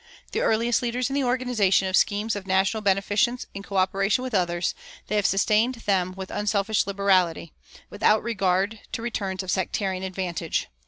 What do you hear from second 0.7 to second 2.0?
leaders in the organization of